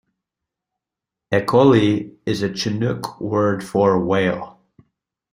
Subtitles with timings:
[1.31, 4.59] "Ehkoli" is a Chinook word for "whale".